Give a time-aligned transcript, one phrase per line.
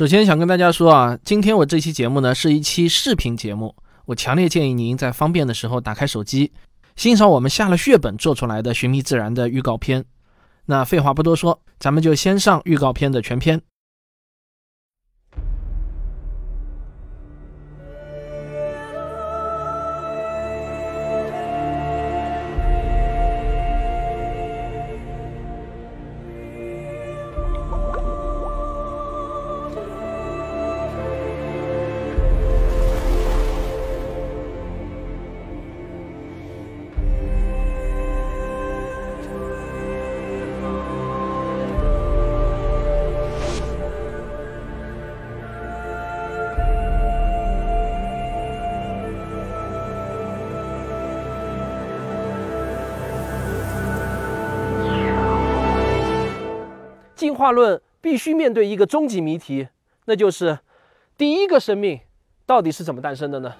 [0.00, 3.76] 首先想跟大家说啊，今天我这期节目呢是一期视频节目，
[4.06, 6.50] 我强烈建议您在方便的时候打开手机，
[6.96, 10.02] 欣赏我们下了血本做出来的《寻觅自然》的预告片。
[10.64, 13.60] 那废话不多说，咱们就先上预告片的全篇。
[57.30, 59.68] 进化论必须面对一个终极谜题，
[60.06, 60.58] 那就是
[61.16, 62.00] 第一个生命
[62.44, 63.54] 到底是怎么诞生的呢？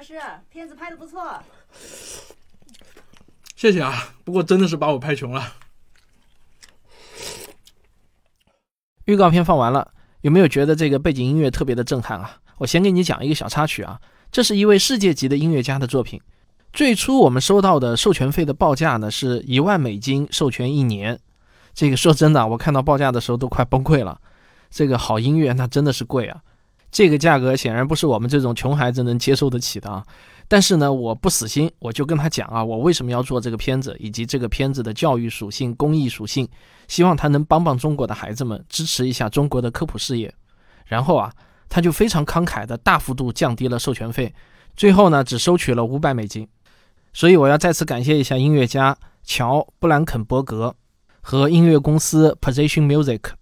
[0.00, 0.14] 老师，
[0.48, 1.38] 片子拍的不错。
[3.54, 5.52] 谢谢啊，不过真的是把我拍穷了。
[9.04, 12.40] 预告片放完了，有没有觉得这个背景音乐特别的震撼啊？
[12.56, 14.00] 我先给你讲一个小插曲啊，
[14.32, 16.18] 这是一位世界级的音乐家的作品。
[16.72, 21.20] 最初我们收到的授权费的报价呢是一万美金授权一年，
[21.74, 24.18] 这个说真的，我看到报价的时候都快崩溃了。
[24.70, 26.40] 这个好音乐那真的是贵啊，
[26.90, 30.04] 这个价格显然不是我们这种穷孩子能接受得起的啊。
[30.48, 36.48] 但是呢，我不死心，我就跟他讲啊，我为什么要做这个片子，以及这个片子的教育属性、公益属性，
[36.88, 40.34] 希望他能帮帮中国的孩子们，支持一下中国的科普事业。
[40.86, 41.32] 然后啊，
[41.68, 44.34] 他就非常慷慨地大幅度降低了授权费，
[44.74, 46.48] 最后呢，只收取了五百美金。
[47.12, 50.74] 所以我要再次感谢一下音乐家乔·布兰肯伯格
[51.20, 53.18] 和音乐公司 Position Music。《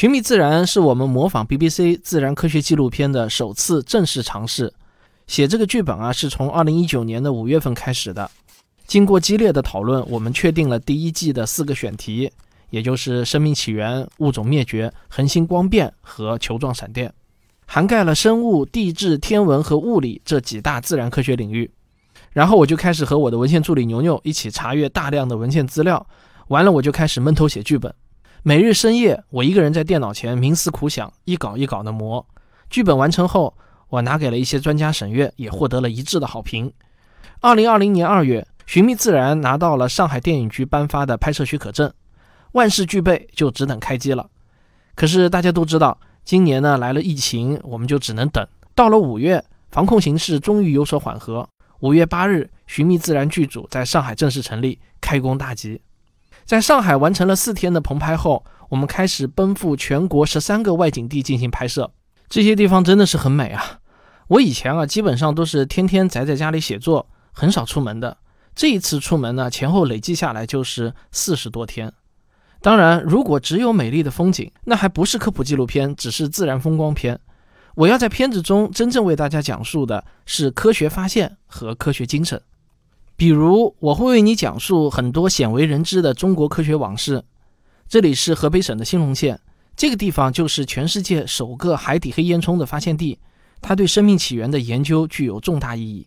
[0.00, 4.72] 寻觅自然》是我们模仿 BBC 自然科学纪录片的首次正式尝试。
[5.26, 8.30] 写这个剧本啊，是从2019年的五月份开始的。
[8.86, 12.32] 经过激烈的讨论，我们确定了第一季的四个选题，
[12.70, 17.12] 也就是生命起源、物种灭绝、恒星光变和球状闪电，
[17.66, 21.70] 涵盖了生物、地质、天文和物理这几大自然科学领域。
[22.32, 26.06] 然后我就开始和我的文献助理牛牛一起查阅大量的文献资料，
[26.48, 27.94] 完了我就开始闷头写剧本。
[28.42, 32.26] 每日深夜，我一个人在电脑前冥思苦想，一稿一稿的磨。
[32.70, 33.54] 剧本完成后。
[33.90, 36.72] 我拿给了一些专家审阅，也获得了一致的好评。
[37.40, 41.92] 二零二零年二月，《寻觅自然》拿到了上海电影局颁发的拍摄许可证，
[42.52, 44.30] 万事俱备，就只等开机了。
[44.94, 48.46] 可是大家都知道，今年呢来了疫情，我们就只能等
[48.76, 51.48] 到了五月，防控形势终于有所缓和。
[51.80, 55.82] 五月八日，《寻觅自然》剧组在上海正式成立，开工大吉。
[56.44, 61.90] 在上海完成了四天的棚拍后，我们开始奔赴全国十三个外景地进行拍摄，
[62.28, 63.78] 这些地方真的是很美啊。
[64.28, 68.16] 我以前啊，基本上都是天天宅在家里写作，很少出门的。
[68.54, 71.92] 这一次出门呢，前后累计下来就是四十多天。
[72.60, 77.18] 当然，如果只有美丽的风景，那还不是科普纪录片，只是自然风光片。
[77.74, 82.40] 我要在片子中真正为大家讲述的是科学发现和科学精神。
[83.20, 87.22] 比如，我会为你讲述很多鲜为人知的中国科学往事。
[87.86, 89.38] 这里是河北省的兴隆县，
[89.76, 93.18] 这个地方就是全世界首个海底黑烟囱的发现地。
[93.60, 96.06] 它对生命起源的研究具有重大意义。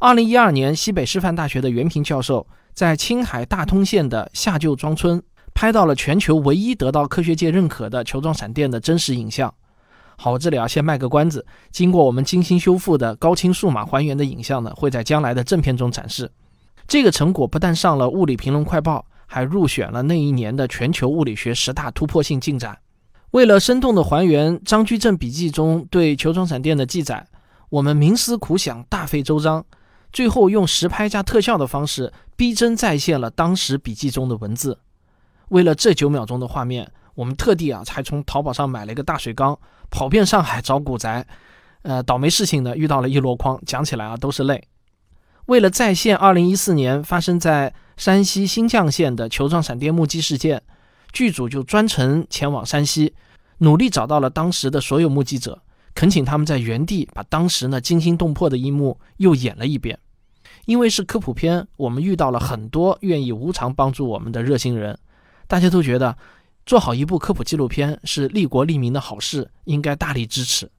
[0.00, 2.44] 二零一二年，西北师范大学的袁平教授
[2.74, 5.22] 在青海大通县的下旧庄村
[5.54, 9.54] 拍到了全球唯一得到科学界认可的球状闪电的真实影像。
[10.22, 16.30] 好，我这里啊先卖个关子，经过我们精心修复的高清数码还原的影像呢，会在将来的正片中展示。
[16.86, 22.78] 这个成果不但上了《物理评论快报》，还入选了那一年的全球物理学十大突破性进展。
[23.32, 27.26] 为了生动地还原张居正笔记中对球状闪电的记载，
[27.68, 29.64] 我们冥思苦想，大费周章，
[30.12, 34.78] 最后用实拍加特效的方式逼真再现了当时笔记中的文字。
[35.48, 39.58] 为了这九秒钟的画面，我们特地啊才从淘宝上买了一个大水缸，
[39.90, 41.26] 跑遍上海找古宅。
[41.82, 44.68] 呃，倒霉事情呢遇到了一箩筐，讲起来啊都是泪。
[45.46, 50.62] 为了再现2014年发生在山西新绛县的球状闪电目击事件，
[51.12, 53.14] 剧组就专程前往山西，
[53.58, 55.60] 努力找到了当时的所有目击者，
[55.94, 59.98] 恳请他们在原地把当时呢惊心动魄的一幕又演了一遍。
[60.66, 64.96] 因为是科普片，我们遇到了很多愿意无偿帮助我们的热心人，
[65.48, 66.16] 大家都觉得
[66.64, 70.70] 做好一部科普纪录片是利国利民的好事，应该大力支持。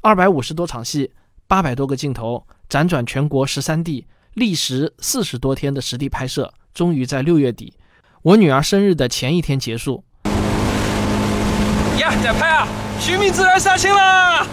[0.00, 1.12] 二百五十多场戏，
[1.46, 7.74] 八百多个镜头，辗转全国十三地，历时四十多天的实地拍摄，终于在六月底，
[8.22, 10.02] 我女儿生日的前一天结束。
[11.98, 12.66] 呀，在拍啊！
[12.98, 14.46] 寻觅自然杀青啦！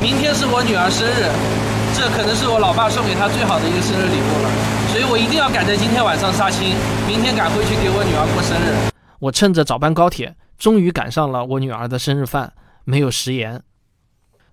[0.00, 1.26] 明天是我女儿生日，
[1.98, 4.50] 这可能是我老爸送给她最好的一个生日礼物了，
[4.92, 6.76] 所以我一定要赶在今天晚上杀青，
[7.08, 8.97] 明天赶回去给我女儿过生日。
[9.18, 12.52] 我趁着早班高铁，终于赶上了我女儿的生日饭，
[12.84, 13.62] 没有食言。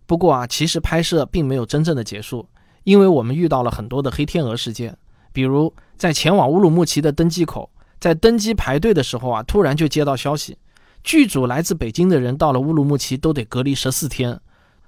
[0.06, 2.48] 不过啊，其实拍摄并没有真正的结束，
[2.84, 4.98] 因为我们遇到了很多的黑天鹅事件，
[5.34, 7.70] 比如在前往乌鲁木齐的登机口，
[8.00, 10.58] 在登机排队的时候啊，突然就接到消息，
[11.04, 14.40] 剧组来自北京的人到了乌鲁木齐都得隔离十四天，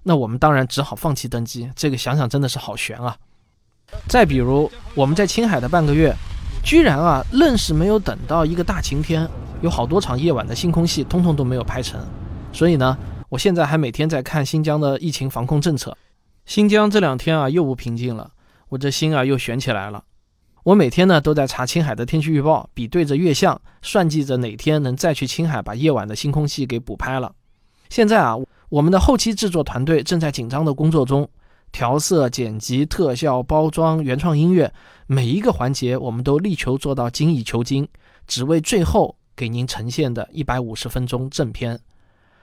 [0.04, 1.70] 那我们当然只好放弃登机。
[1.76, 3.18] 这个想想真的是好悬啊！
[4.08, 6.14] 再比如我们在青海的半个月，
[6.64, 9.28] 居然啊愣是没有等到一个大晴天，
[9.62, 12.00] 有好多场夜晚的星空戏通通都没有拍成，
[12.52, 12.98] 所以呢。
[13.30, 15.98] 我现在还每天在看新疆的疫情防控政策。
[16.46, 18.32] 新疆这两天啊又不平静了，
[18.70, 20.02] 我这心啊又悬起来了。
[20.64, 27.34] 我每天呢都在查青海的天气预报，比对着月相，算计着哪天能再去青海把夜晚的星空戏给补拍了。
[27.90, 28.38] 现在啊，
[28.70, 31.30] 我们的后期制作团队正在紧张的工作中，
[31.74, 34.74] 调色、剪辑、特效、包装、原创音乐，
[35.06, 37.86] 每一个环节我们都力求做到精益求精，
[38.26, 41.80] 只为最后给您呈现的一百五十分钟正片。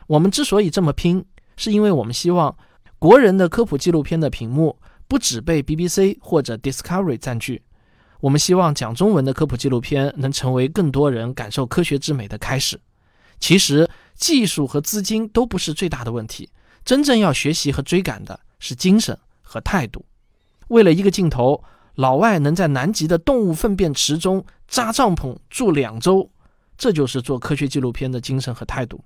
[0.07, 1.23] 我们之所以这么拼，
[1.57, 2.57] 是因为我们希望
[2.99, 7.63] 国人的科普纪录片的屏幕不只被 BBC 或者 Discovery 占据。
[8.21, 12.81] 我们希望讲中文的科普纪录片能成为更多人感受科学之美的开始。
[13.41, 16.49] 其实技术和资金都不是最大的问题，
[16.85, 20.05] 真正要学习和追赶的是精神和态度。
[20.69, 21.63] 为了一个镜头，
[21.97, 26.31] 老外能在南极的动物粪便池中扎帐篷住两周，
[26.77, 29.05] 这就是做科学纪录片的精神和态度。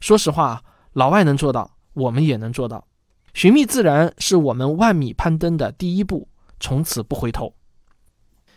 [0.00, 0.62] 说实话，
[0.92, 2.86] 老外能做到，我们也能做到。
[3.32, 7.54] 寻觅自然是我们万米攀登的第一步，从此不回头。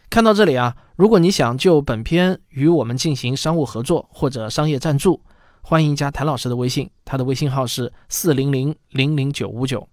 [0.09, 5.21] 看到这里啊，如果你想就本片与我们进行商务合作或者商业赞助，
[5.61, 9.87] 欢迎加谭老师的微信，他的微信号是四零零零零九五九。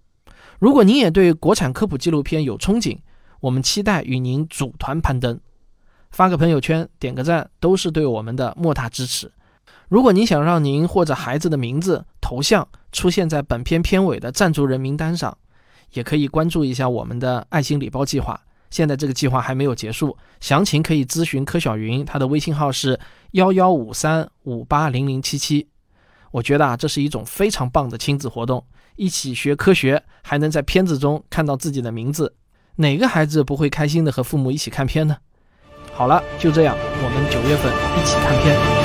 [0.59, 2.99] 如果您也对国产科普纪录片有憧憬，
[3.39, 5.39] 我们期待与您组团攀登。
[6.11, 9.31] 发个朋友圈，点个赞，都是对我们的莫大支持。
[9.87, 15.37] 如果您想让您或者孩子的名字、头像出现在本片片尾的赞助人名单上，
[15.93, 18.39] 也可以关注一下我们的爱心礼包计划。
[18.69, 22.99] 现在这个计划还没有结束，详情可以咨询柯小云，他的微信号是
[23.31, 25.67] 幺幺五三五八零零七七。
[26.31, 28.65] 我觉得啊，这是一种非常棒的亲子活动，
[28.95, 32.35] 一起学科学，还能在片子中看到自己的名字，
[32.77, 35.17] 哪个孩子不会开心的和父母一起看片呢？
[36.01, 38.80] 好了，就这样，我们九月份一起看片。